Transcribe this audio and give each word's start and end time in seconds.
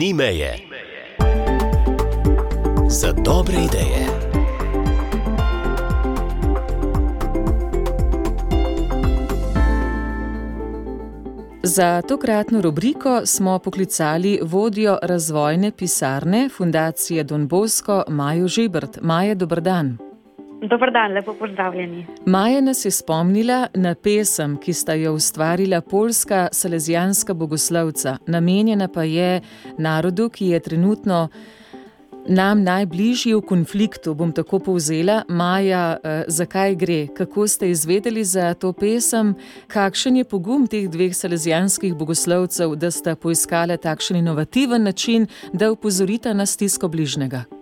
ni 0.00 0.14
meje. 0.14 0.56
Za 2.88 3.12
dobre 3.12 3.54
ideje. 3.54 4.06
Za 11.62 12.02
tokratno 12.02 12.60
rubriko 12.60 13.26
smo 13.26 13.58
poklicali 13.58 14.40
vodjo 14.42 14.98
razvojne 15.02 15.70
pisarne 15.70 16.48
Fundacije 16.56 17.24
Don 17.24 17.48
Bosco 17.48 18.02
Majo 18.08 18.48
Žibrt. 18.48 18.98
Maja, 19.02 19.34
dober 19.34 19.60
Dobar 20.62 20.92
dan, 20.92 21.12
lepo 21.12 21.34
pozdravljeni. 21.34 22.06
Maja 22.26 22.60
nas 22.60 22.84
je 22.84 22.90
spomnila 22.90 23.66
na 23.74 23.94
pesem, 23.94 24.56
ki 24.56 24.72
sta 24.72 24.94
jo 24.94 25.14
ustvarila 25.14 25.80
polska 25.80 26.48
salezijanska 26.52 27.34
bogoslovca, 27.34 28.16
namenjena 28.26 28.88
pa 28.88 29.02
je 29.02 29.40
narodu, 29.78 30.28
ki 30.28 30.46
je 30.46 30.60
trenutno 30.60 31.28
nam 32.28 32.62
najbližji 32.62 33.34
v 33.34 33.40
konfliktu. 33.40 34.14
Bom 34.14 34.32
tako 34.32 34.58
povzela, 34.58 35.22
Maja, 35.28 35.96
eh, 36.04 36.24
zakaj 36.28 36.74
gre, 36.74 37.06
kako 37.06 37.48
ste 37.48 37.70
izvedeli 37.70 38.24
za 38.24 38.54
to 38.54 38.72
pesem, 38.72 39.34
kakšen 39.66 40.16
je 40.16 40.24
pogum 40.24 40.66
teh 40.66 40.90
dveh 40.90 41.16
salezijanskih 41.16 41.94
bogoslovcev, 41.94 42.76
da 42.76 42.90
sta 42.90 43.16
poiskala 43.16 43.76
takšen 43.76 44.16
inovativen 44.16 44.82
način, 44.82 45.26
da 45.52 45.72
upozorita 45.72 46.32
na 46.32 46.46
stisko 46.46 46.88
bližnjega. 46.88 47.59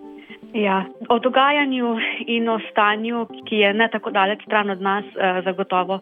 Ja, 0.53 0.85
o 1.09 1.19
dogajanju 1.19 1.97
in 2.25 2.49
o 2.49 2.59
stanju, 2.71 3.27
ki 3.45 3.55
je 3.55 3.73
ne 3.73 3.87
tako 3.91 4.09
daleč 4.09 4.41
stran 4.45 4.69
od 4.69 4.81
nas, 4.81 5.05
eh, 5.05 5.41
zagotovo 5.45 5.99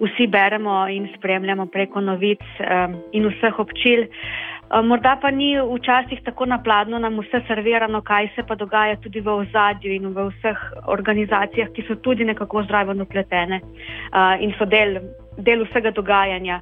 vsi 0.00 0.26
beremo 0.26 0.88
in 0.88 1.08
spremljamo 1.16 1.66
preko 1.66 2.00
novic 2.00 2.40
eh, 2.58 2.88
in 3.12 3.28
vseh 3.28 3.58
občil. 3.58 4.06
Eh, 4.06 4.82
morda 4.82 5.18
pa 5.20 5.30
ni 5.30 5.52
včasih 5.60 6.22
tako 6.24 6.46
napladno 6.46 6.98
nam 6.98 7.20
vse 7.20 7.42
servirano, 7.46 8.00
kaj 8.00 8.28
se 8.34 8.42
pa 8.48 8.54
dogaja 8.54 8.96
tudi 8.96 9.20
v 9.20 9.28
ozadju 9.28 9.92
in 9.92 10.14
v 10.14 10.30
vseh 10.30 10.58
organizacijah, 10.86 11.68
ki 11.68 11.84
so 11.88 11.94
tudi 11.94 12.24
nekako 12.24 12.62
zdravo 12.62 12.96
upletene 13.02 13.60
in 14.40 14.54
so 14.58 14.64
del 14.64 14.96
del 15.40 15.64
vsega 15.64 15.90
dogajanja. 15.90 16.60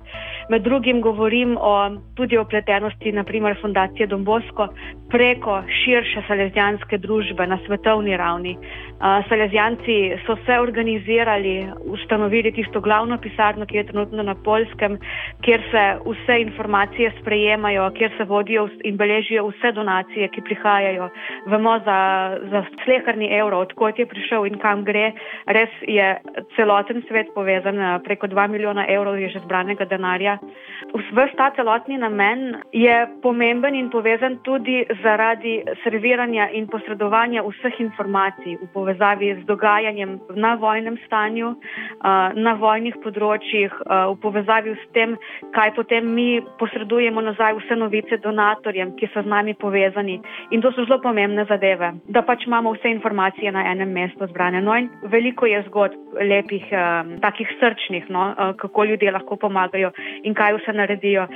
Med 0.48 0.62
drugim 0.62 1.01
govorim 1.01 1.57
o, 1.61 1.75
tudi 2.17 2.39
o 2.39 2.45
pletenosti, 2.45 3.12
naprimer 3.12 3.57
Fundacije 3.61 4.07
Dombosko 4.07 4.69
preko 5.11 5.62
širše 5.83 6.23
salezijanske 6.29 6.98
družbe 6.98 7.47
na 7.47 7.59
svetovni 7.67 8.17
ravni. 8.17 8.57
Salezijanci 9.29 10.17
so 10.27 10.37
se 10.47 10.59
organizirali, 10.59 11.69
ustanovili 11.85 12.53
tisto 12.53 12.81
glavno 12.81 13.19
pisarno, 13.19 13.67
ki 13.67 13.77
je 13.77 13.87
trenutno 13.87 14.23
na 14.23 14.35
Polskem, 14.45 14.98
kjer 15.42 15.63
se 15.70 15.85
vse 16.05 16.41
informacije 16.41 17.13
sprejemajo, 17.20 17.91
kjer 17.91 18.13
se 18.17 18.25
vodijo 18.25 18.69
in 18.85 18.97
beležijo 18.97 19.47
vse 19.48 19.73
donacije, 19.73 20.29
ki 20.29 20.42
prihajajo. 20.42 21.09
Vemo 21.47 21.79
za, 21.85 22.01
za 22.51 22.65
slehrni 22.85 23.31
evro, 23.39 23.59
odkot 23.59 23.98
je 23.98 24.07
prišel 24.07 24.47
in 24.47 24.59
kam 24.59 24.85
gre. 24.85 25.13
Res 25.47 25.70
je 25.83 26.09
celoten 26.57 27.03
svet 27.09 27.33
povezan 27.35 28.01
preko 28.05 28.27
2 28.27 28.48
milijona 28.48 28.67
milijona 28.69 28.86
evrov 28.88 29.19
je 29.19 29.28
že 29.28 29.41
zbranega 29.41 29.84
denarja. 29.84 30.38
Vse 30.94 31.36
ta 31.36 31.50
celotni 31.56 31.98
namen 31.98 32.56
je 32.72 33.08
pomemben 33.22 33.74
in 33.74 33.91
povezan 33.91 34.38
tudi 34.44 34.84
zaradi 35.02 35.62
serviranja 35.83 36.48
in 36.52 36.66
posredovanja 36.66 37.42
vseh 37.42 37.80
informacij 37.80 38.56
v 38.62 38.69
povezavi 38.72 39.34
z 39.42 39.46
dogajanjem 39.46 40.20
na 40.34 40.55
vojnem 40.55 40.98
stanju, 41.06 41.55
na 42.34 42.55
vojnih 42.55 42.94
področjih, 43.02 43.72
v 43.89 44.16
povezavi 44.22 44.74
s 44.74 44.92
tem, 44.92 45.16
kaj 45.52 45.74
potem 45.74 46.14
mi 46.14 46.41
posredujemo 46.58 47.20
nazaj 47.20 47.55
vse 47.58 47.77
novice 47.77 48.16
donatorjem, 48.16 48.94
ki 48.96 49.08
so 49.12 49.22
z 49.22 49.27
nami 49.27 49.55
povezani. 49.55 50.20
In 50.50 50.61
to 50.61 50.72
so 50.72 50.84
zelo 50.84 51.00
pomembne 51.00 51.44
zadeve, 51.48 51.92
da 52.08 52.23
pač 52.23 52.46
imamo 52.46 52.73
vse 52.77 52.89
informacije 52.89 53.52
na 53.52 53.64
enem 53.73 53.92
mestu 53.92 54.27
zbrane. 54.27 54.62
No 54.62 54.77
in 54.77 54.89
veliko 55.02 55.46
je 55.46 55.62
zgodb 55.68 56.20
lepih, 56.20 56.64
takih 57.20 57.48
srčnih, 57.61 58.08
no, 58.11 58.48
kako 58.57 58.85
ljudje 58.85 59.11
lahko 59.11 59.36
pomagajo 59.36 59.91
in 60.23 60.35
kaj 60.35 60.57
vse 60.59 60.73
naredijo. 60.73 61.27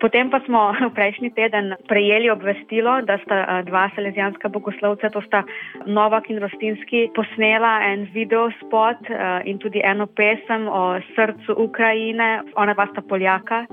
Potem 0.00 0.30
pa 0.30 0.40
smo 0.46 0.74
prejšnji 0.96 1.30
teden 1.30 1.74
prejeli 1.88 2.30
obvestilo, 2.30 3.00
da 3.02 3.18
sta 3.24 3.62
dva 3.62 3.90
selezijanska 3.94 4.48
bogoslovca, 4.48 5.10
to 5.10 5.22
sta 5.26 5.42
Novak 5.86 6.30
in 6.30 6.38
Rostinski, 6.38 7.08
posnela 7.14 7.80
en 7.92 8.08
video 8.14 8.50
spot 8.60 9.10
in 9.44 9.58
tudi 9.58 9.80
eno 9.84 10.06
pesem 10.06 10.68
o 10.68 11.00
srcu 11.14 11.54
Ukrajine, 11.56 12.42
ona 12.54 12.74
pa 12.74 12.86
sta 12.92 13.02
Poljaka, 13.08 13.64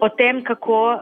o 0.00 0.08
tem, 0.08 0.42
kako 0.44 1.00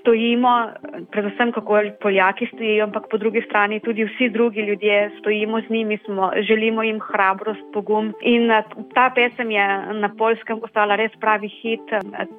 stojimo, 0.00 0.70
predvsem 1.10 1.52
kako 1.52 1.80
Poljaki 2.00 2.46
stojijo, 2.46 2.84
ampak 2.84 3.08
po 3.10 3.18
drugi 3.18 3.42
strani 3.48 3.80
tudi 3.80 4.04
vsi 4.04 4.28
drugi 4.28 4.60
ljudje 4.60 5.10
stojimo 5.18 5.60
z 5.60 5.70
njimi, 5.70 5.98
smo, 6.04 6.30
želimo 6.48 6.82
jim 6.82 7.00
hrabrost, 7.00 7.60
pogum. 7.72 8.12
In 8.20 8.50
ta 8.94 9.10
pesem 9.14 9.50
je 9.50 9.66
na 9.92 10.10
polskem 10.18 10.60
postala 10.60 10.96
res 10.96 11.12
pravi 11.20 11.48
hit. 11.48 11.80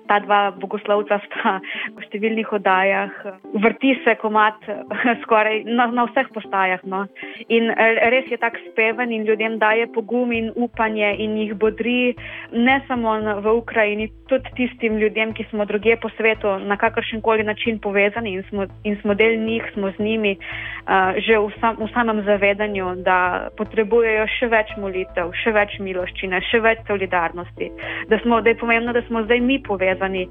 Ta 0.07 0.19
dva 0.19 0.51
bogoslovca 0.51 1.19
sta 1.25 1.59
v 1.95 2.05
številnih 2.07 2.53
oddajah, 2.53 3.11
vrti 3.53 3.95
se 4.03 4.15
komat 4.21 4.61
skoraj 5.23 5.63
na, 5.65 5.87
na 5.87 6.07
vseh 6.11 6.29
postajah. 6.33 6.83
No. 6.83 7.05
In 7.49 7.71
res 8.13 8.29
je 8.31 8.37
tak 8.37 8.59
speven 8.69 9.11
in 9.11 9.25
ljudem 9.25 9.59
daje 9.59 9.87
pogum 9.87 10.31
in 10.31 10.51
upanje 10.55 11.15
in 11.19 11.37
jih 11.37 11.55
bodri, 11.59 12.15
ne 12.51 12.79
samo 12.87 13.17
v 13.41 13.57
Ukrajini, 13.57 14.09
tudi 14.29 14.49
tistim 14.55 14.97
ljudem, 14.97 15.33
ki 15.33 15.45
smo 15.49 15.65
druge 15.65 15.97
po 16.01 16.09
svetu 16.17 16.57
na 16.67 16.77
kakršen 16.77 17.21
koli 17.25 17.43
način 17.43 17.79
povezani 17.79 18.33
in 18.37 18.43
smo, 18.49 18.67
in 18.83 18.97
smo 19.01 19.13
del 19.13 19.35
njih, 19.47 19.63
smo 19.73 19.91
z 19.91 20.03
njimi 20.07 20.37
uh, 20.39 20.74
že 21.17 21.33
v, 21.37 21.49
sam, 21.59 21.75
v 21.81 21.89
samem 21.93 22.21
zavedanju, 22.25 23.01
da 23.01 23.49
potrebujejo 23.57 24.27
še 24.37 24.49
več 24.53 24.73
molitev, 24.77 25.33
še 25.41 25.53
več 25.55 25.79
miloščine, 25.81 26.41
še 26.45 26.61
več 26.61 26.83
solidarnosti. 26.85 27.71
Da, 28.11 28.19
smo, 28.21 28.41
da 28.45 28.53
je 28.53 28.59
pomembno, 28.61 28.93
da 28.93 29.01
smo 29.09 29.23
zdaj 29.25 29.41
mi 29.41 29.57
povezani, 29.65 30.27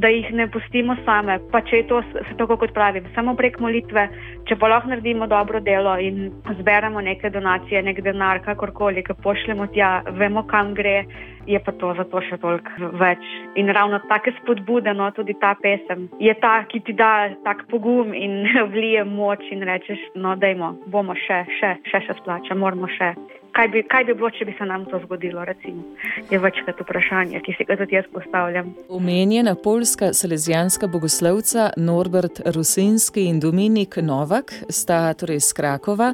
da 0.00 0.08
jih 0.08 0.30
ne 0.32 0.48
pustimo 0.48 0.96
same. 1.04 1.38
Pa 1.52 1.60
če 1.60 1.82
je 1.82 1.88
to 1.92 2.00
tako, 2.40 2.56
kot 2.56 2.72
pravim, 2.72 3.04
samo 3.14 3.36
prek 3.36 3.60
molitve, 3.60 4.08
če 4.48 4.56
pa 4.56 4.72
lahko 4.72 4.94
naredimo 4.94 5.28
dobro 5.28 5.60
delo 5.60 5.98
in 6.00 6.30
zberemo 6.60 7.04
neke 7.04 7.28
donacije, 7.34 7.84
nek 7.84 8.00
denar, 8.04 8.40
kakorkoli, 8.46 9.04
ki 9.04 9.18
pošljemo 9.22 9.68
tja, 9.76 9.98
vemo, 10.16 10.46
kam 10.48 10.72
gre, 10.78 11.02
je 11.48 11.58
pa 11.64 11.72
to 11.80 11.94
zato 11.96 12.20
še 12.28 12.36
toliko 12.42 12.90
več. 13.00 13.24
In 13.60 13.72
ravno 13.72 14.00
take 14.10 14.34
spodbude, 14.40 14.92
no 14.96 15.08
tudi 15.16 15.36
ta 15.40 15.54
pesem, 15.60 16.06
je 16.20 16.34
ta, 16.40 16.60
ki 16.68 16.82
ti 16.84 16.94
da 16.96 17.30
tak 17.44 17.64
pogum 17.72 18.12
in 18.14 18.44
vlije 18.74 19.04
moč 19.08 19.44
in 19.54 19.64
rečeš, 19.68 19.97
no, 20.14 20.36
dajmo, 20.36 20.74
bomo 20.86 21.14
še, 21.14 21.44
še, 21.58 21.74
še 21.90 22.00
se 22.06 22.16
splača, 22.20 22.54
moramo 22.54 22.88
še. 22.98 23.12
Kaj 23.56 23.68
bi, 23.72 23.82
kaj 23.90 24.04
bi 24.06 24.14
bilo, 24.14 24.30
če 24.30 24.44
bi 24.46 24.54
se 24.58 24.66
nam 24.68 24.84
to 24.86 25.00
zgodilo? 25.02 25.42
Recimo? 25.44 25.82
Je 26.30 26.38
večkrat 26.38 26.78
vprašanje, 26.82 27.40
ki 27.42 27.54
si 27.56 27.64
ga 27.66 27.78
tudi 27.80 27.96
jaz 27.96 28.06
postavljam. 28.12 28.70
Omenjena 28.88 29.56
polska 29.58 30.12
salezijanska 30.14 30.86
bogoslovca 30.86 31.70
Norbert 31.76 32.42
Rusinski 32.54 33.26
in 33.26 33.40
Dominik 33.40 33.98
Novak 34.02 34.52
sta 34.68 35.08
torej 35.14 35.42
iz 35.42 35.50
Krakova. 35.56 36.12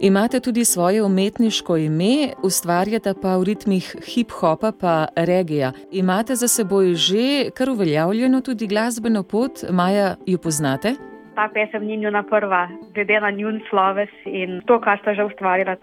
Imate 0.00 0.40
tudi 0.40 0.64
svoje 0.64 1.02
umetniško 1.02 1.76
ime, 1.76 2.32
ustvarjate 2.42 3.14
pa 3.22 3.36
v 3.36 3.44
ritmih 3.50 3.96
hip-hopa 4.06 4.72
pa 4.80 5.06
regija. 5.16 5.72
Imate 5.92 6.36
za 6.36 6.48
seboj 6.48 6.94
že 6.94 7.50
kar 7.50 7.70
uveljavljeno 7.70 8.40
tudi 8.40 8.66
glasbeno 8.66 9.22
pot, 9.22 9.64
Maja, 9.70 10.14
jo 10.26 10.38
poznate? 10.38 11.07
Ta 11.38 11.48
pesem 11.54 11.84
ni 11.86 11.96
njuna 11.96 12.22
prva, 12.22 12.68
glede 12.94 13.20
na 13.20 13.30
njun 13.30 13.60
sloves 13.70 14.10
in 14.24 14.60
to, 14.66 14.80
kar 14.80 14.98
sta 15.02 15.14
že 15.14 15.24
ustvarila. 15.24 15.76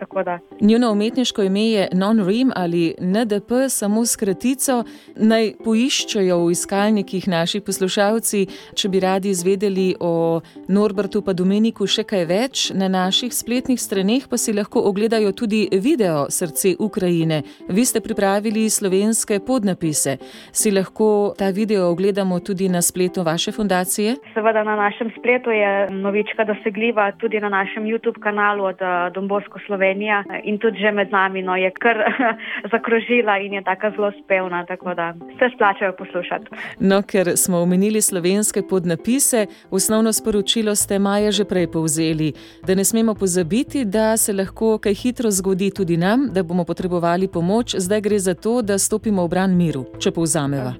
Njuno 0.61 0.91
umetniško 0.91 1.43
ime 1.43 1.65
je 1.69 1.87
Non-Rim 1.93 2.51
ali 2.55 2.95
NDP, 2.99 3.51
samo 3.69 4.05
skratico. 4.05 4.83
Naj 5.15 5.53
poiščejo 5.63 6.37
v 6.45 6.51
iskalnikih 6.51 7.27
naši 7.27 7.61
poslušalci, 7.61 8.41
če 8.75 8.89
bi 8.89 8.99
radi 8.99 9.29
izvedeli 9.29 9.95
o 9.99 10.41
Norbertu 10.67 11.21
pa 11.21 11.33
Dominiku 11.33 11.87
še 11.87 12.03
kaj 12.03 12.25
več. 12.25 12.65
Na 12.75 12.91
naših 12.91 13.31
spletnih 13.31 13.79
straneh 13.79 14.27
pa 14.27 14.37
si 14.37 14.53
lahko 14.53 14.83
ogledajo 14.89 15.31
tudi 15.31 15.69
video 15.71 16.25
Srce 16.29 16.75
Ukrajine. 16.79 17.43
Vi 17.69 17.85
ste 17.85 18.03
pripravili 18.03 18.67
slovenske 18.69 19.39
podnapise. 19.39 20.17
Si 20.51 20.71
lahko 20.71 21.33
ta 21.37 21.49
video 21.55 21.87
ogledamo 21.95 22.39
tudi 22.39 22.69
na 22.69 22.81
spletu 22.81 23.23
vaše 23.23 23.51
fundacije? 23.51 24.19
Seveda 24.33 24.63
na 24.63 24.75
našem 24.75 25.15
spletu 25.19 25.44
to 25.45 25.51
je 25.51 25.89
novička 25.89 26.43
dosegljiva 26.43 27.11
tudi 27.11 27.39
na 27.39 27.49
našem 27.49 27.83
YouTube 27.83 28.19
kanalu 28.19 28.63
od 28.63 28.81
eh, 28.81 29.11
Dombosko 29.13 29.59
Slovenija 29.65 30.23
in 30.43 30.57
tudi 30.57 30.77
že 30.79 30.91
med 30.91 31.11
nami 31.11 31.41
no, 31.41 31.55
je 31.55 31.71
kar 31.71 31.97
zakrožila 32.73 33.37
in 33.37 33.53
je 33.53 33.63
tako 33.63 33.89
zelo 33.95 34.11
spevna, 34.23 34.65
tako 34.65 34.93
da 34.93 35.13
se 35.39 35.45
splačajo 35.55 35.93
poslušati. 35.97 36.45
No, 36.79 37.01
ker 37.01 37.37
smo 37.37 37.57
omenili 37.57 38.01
slovenske 38.01 38.61
podnapise, 38.69 39.45
osnovno 39.71 40.13
sporočilo 40.13 40.75
ste 40.75 40.99
Maja 40.99 41.31
že 41.31 41.45
prej 41.45 41.67
povzeli, 41.71 42.33
da 42.67 42.75
ne 42.75 42.83
smemo 42.83 43.13
pozabiti, 43.13 43.85
da 43.85 44.17
se 44.17 44.33
lahko 44.33 44.77
kaj 44.77 44.93
hitro 44.93 45.31
zgodi 45.31 45.71
tudi 45.77 45.97
nam, 45.97 46.29
da 46.33 46.43
bomo 46.43 46.63
potrebovali 46.65 47.27
pomoč, 47.27 47.75
zdaj 47.77 48.01
gre 48.01 48.19
za 48.19 48.33
to, 48.33 48.61
da 48.61 48.77
stopimo 48.77 49.25
v 49.25 49.29
bran 49.29 49.57
miru, 49.57 49.85
če 49.99 50.11
povzameva. 50.11 50.73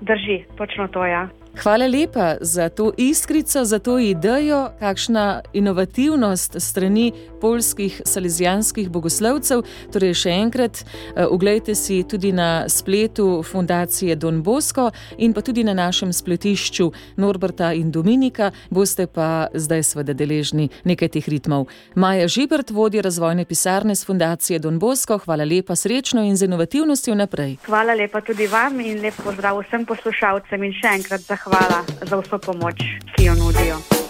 Drži, 0.00 0.44
točno 0.56 0.88
to 0.88 1.04
je. 1.04 1.12
Ja. 1.12 1.28
Hvala 1.62 1.86
lepa 1.86 2.36
za 2.40 2.68
to 2.68 2.92
iskrico, 2.96 3.64
za 3.64 3.78
to 3.78 3.98
idejo, 3.98 4.70
kakšna 4.78 5.40
inovativnost 5.52 6.56
strani 6.58 7.12
polskih 7.40 8.02
salezijanskih 8.04 8.90
bogoslovcev. 8.90 9.62
Torej, 9.92 10.14
še 10.14 10.30
enkrat, 10.30 10.84
eh, 11.16 11.74
si 11.74 12.02
tudi 12.02 12.32
na 12.32 12.68
spletu 12.68 13.42
Fundacije 13.42 14.14
Don 14.16 14.42
Bosco 14.42 14.90
in 15.18 15.32
pa 15.32 15.40
tudi 15.40 15.64
na 15.64 15.74
našem 15.74 16.12
spletišču 16.12 16.92
Norberta 17.16 17.72
in 17.72 17.90
Dominika, 17.90 18.50
boste 18.70 19.06
pa 19.06 19.48
zdaj 19.54 19.82
seveda 19.82 20.14
deležni 20.14 20.68
nekaj 20.84 21.08
teh 21.08 21.28
ritmov. 21.28 21.66
Maja 21.94 22.28
Žibert 22.28 22.70
vodi 22.70 23.02
razvojne 23.02 23.44
pisarne 23.44 23.96
s 23.96 24.06
Fundacije 24.06 24.58
Don 24.58 24.78
Bosco. 24.78 25.18
Hvala 25.18 25.44
lepa, 25.44 25.76
srečno 25.76 26.22
in 26.22 26.36
z 26.36 26.44
inovativnostjo 26.44 27.14
naprej. 27.14 27.56
Hvala 27.66 27.94
lepa 27.94 28.20
tudi 28.20 28.46
vam 28.46 28.80
in 28.80 29.02
lep 29.02 29.14
pozdrav 29.24 29.58
vsem 29.58 29.86
poslušalcem 29.86 30.62
in 30.62 30.72
še 30.72 30.94
enkrat 30.94 31.20
zahvaljujem 31.20 31.47
hvala 31.48 31.84
za 32.10 32.16
vso 32.20 32.38
pomoč, 32.38 32.76
ki 33.16 33.24
jo 33.24 33.34
nudijo. 33.34 34.07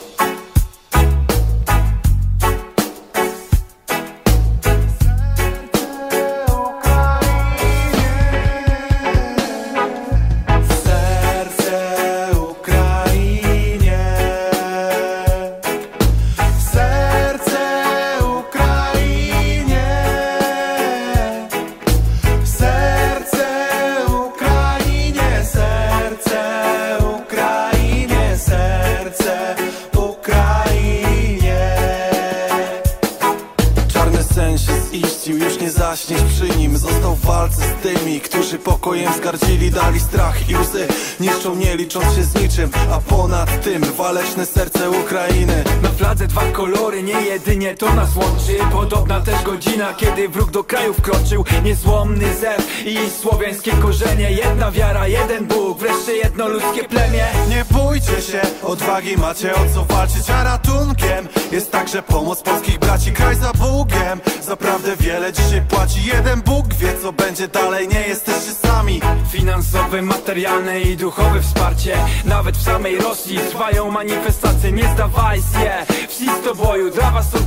Nim. 36.56 36.78
Został 36.78 37.14
w 37.14 37.24
walce 37.24 37.62
z 37.62 37.82
tymi, 37.82 38.20
którzy 38.20 38.58
pokojem 38.58 39.12
zgardzili 39.12 39.70
Dali 39.70 40.00
strach 40.00 40.48
i 40.48 40.56
łzy, 40.56 40.88
niszczą 41.20 41.54
nie 41.54 41.76
licząc 41.76 42.14
się 42.14 42.24
z 42.24 42.34
niczym 42.34 42.70
A 42.92 42.98
ponad 43.00 43.64
tym 43.64 43.82
waleczne 43.82 44.46
serce 44.46 44.90
Ukrainy. 44.90 45.64
Na 45.82 45.88
fladze 45.88 46.26
dwa 46.26 46.42
kolory, 46.52 47.02
nie 47.02 47.20
jedynie 47.20 47.74
to 47.74 47.94
nas 47.94 48.16
łączy. 48.16 48.58
Podobna 48.72 49.20
też 49.20 49.42
godzina, 49.42 49.94
kiedy 49.94 50.28
wróg 50.28 50.50
do 50.50 50.64
kraju 50.64 50.94
wkroczył. 50.94 51.44
Niezłomny 51.64 52.34
zew 52.34 52.86
i 52.86 52.98
słowiańskie 53.22 53.72
korzenie. 53.72 54.32
Jedna 54.32 54.70
wiara, 54.70 55.08
jeden 55.08 55.46
Bóg, 55.46 55.78
wreszcie 55.78 56.16
jedno 56.16 56.48
ludzkie 56.48 56.84
plemię. 56.84 57.26
Nie 57.48 57.64
bójcie 57.70 58.22
się, 58.22 58.40
odwagi 58.62 59.16
macie 59.16 59.54
o 59.54 59.58
co 59.74 59.84
walczyć. 59.84 60.30
A 60.30 60.44
ratunkiem 60.44 61.28
jest 61.52 61.70
także 61.70 62.02
pomoc 62.02 62.42
polskich 62.42 62.78
braci. 62.78 63.12
Kraj 63.12 63.36
za 63.36 63.52
Bugiem, 63.52 64.20
zaprawdę 64.42 64.96
wiele 64.96 65.32
dzisiaj 65.32 65.62
płaci. 65.62 66.04
Jeden 66.04 66.37
Bóg 66.42 66.74
wie 66.74 66.98
co 67.02 67.12
będzie 67.12 67.48
dalej, 67.48 67.88
nie 67.88 68.00
jesteście 68.00 68.52
sami. 68.52 69.00
Finansowe, 69.30 70.02
materialne 70.02 70.80
i 70.80 70.96
duchowe 70.96 71.42
wsparcie 71.42 71.96
Nawet 72.24 72.56
w 72.56 72.62
samej 72.62 72.98
Rosji 72.98 73.38
trwają 73.38 73.90
manifestacje 73.90 74.72
Nie 74.72 74.88
zdawaj 74.94 75.38
się, 75.38 75.86
w 76.08 76.12
boju 76.54 76.90
Dla 76.90 77.10
was 77.10 77.30
są 77.30 77.38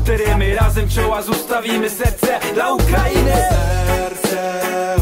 razem 0.56 0.90
czoła 0.90 1.22
zostawimy 1.22 1.90
serce 1.90 2.40
dla 2.54 2.74
Ukrainy. 2.74 3.34
Serce 3.88 5.01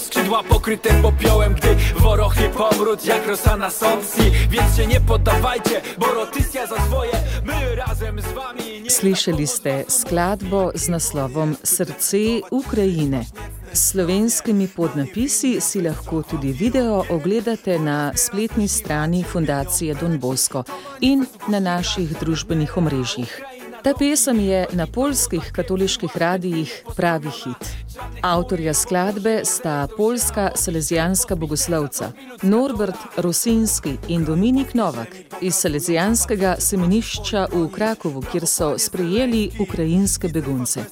skrzydła 0.00 0.42
pokryte 0.42 1.02
popiołem 1.02 1.54
Gdy 1.54 1.76
worochy 2.00 2.48
pomród 2.48 3.04
jak 3.04 3.26
rosa 3.26 3.56
na 3.56 3.70
sącji 3.70 4.32
Więc 4.50 4.76
się 4.76 4.86
nie 4.86 5.00
poddawajcie, 5.00 5.80
bo 5.98 6.06
rotysja 6.06 6.66
za 6.66 6.76
swoje 6.86 7.12
My 7.44 7.74
razem 7.76 8.20
z 8.20 8.32
wami 8.32 8.90
Słyszeli 8.90 9.46
ste 9.46 9.84
skladbo 9.88 10.70
z 10.74 10.88
naslovom 10.88 11.56
Srce 11.62 12.42
Ukrajine. 12.50 13.24
S 13.72 13.88
slovenskimi 13.88 14.68
podnapisi 14.68 15.60
si 15.60 15.80
lahko 15.80 16.22
tudi 16.22 16.52
video 16.52 17.04
ogledate 17.08 17.78
na 17.78 18.12
spletni 18.14 18.68
strani 18.68 19.24
Fundacije 19.24 19.94
Don 19.94 20.18
Bosco 20.18 20.64
in 21.00 21.26
na 21.48 21.60
naših 21.60 22.18
družbenih 22.18 22.76
omrežjih. 22.76 23.42
Ta 23.82 23.94
pesem 23.98 24.40
je 24.40 24.66
na 24.72 24.86
polskih 24.86 25.52
katoliških 25.52 26.16
radijih 26.16 26.84
pravi 26.96 27.30
hit. 27.30 27.81
Avtorja 28.22 28.74
skladbe 28.74 29.44
sta 29.44 29.88
polska 29.96 30.50
salezijanska 30.54 31.36
bogoslovca 31.36 32.12
Norbert 32.42 32.96
Rosinski 33.16 33.96
in 34.08 34.24
Dominik 34.24 34.74
Novak 34.74 35.08
iz 35.40 35.54
salezijanskega 35.54 36.56
semenišča 36.58 37.46
v 37.52 37.68
Krakovu, 37.72 38.22
kjer 38.32 38.46
so 38.46 38.74
sprejeli 38.78 39.50
ukrajinske 39.60 40.28
begunce. 40.28 40.84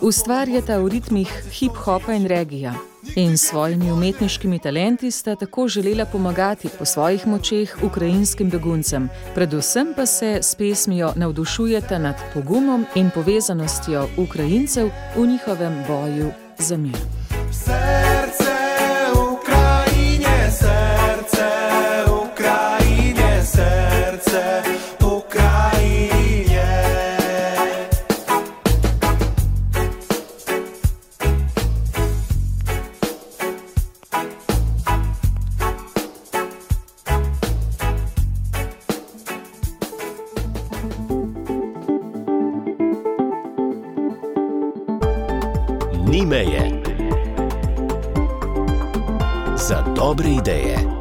Ustvarjata 0.00 0.78
v 0.78 0.88
ritmih 0.88 1.32
hip-hopa 1.52 2.14
in 2.14 2.26
regija. 2.26 2.74
In 3.16 3.38
s 3.38 3.48
svojimi 3.48 3.92
umetniškimi 3.92 4.58
talenti 4.58 5.10
sta 5.10 5.36
tako 5.36 5.68
želela 5.68 6.04
pomagati 6.04 6.68
po 6.78 6.84
svojih 6.84 7.26
močeh 7.26 7.76
ukrajinskim 7.82 8.50
beguncem, 8.50 9.08
predvsem 9.34 9.92
pa 9.96 10.06
se 10.06 10.38
s 10.42 10.54
pesmijo 10.54 11.12
navdušujeta 11.16 11.98
nad 11.98 12.16
pogumom 12.34 12.86
in 12.94 13.10
povezanostjo 13.14 14.08
Ukrajincev 14.16 14.88
v 15.16 15.26
njihovem 15.26 15.84
boju 15.88 16.47
za 16.58 18.07
ni 46.08 46.26
meje. 46.26 46.72
Za 49.56 49.82
dobre 49.94 50.28
ideje. 50.30 50.97